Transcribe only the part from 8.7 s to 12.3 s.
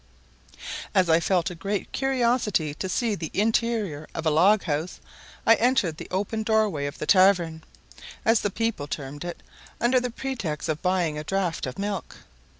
termed it, under the pretext of buying a draught of milk.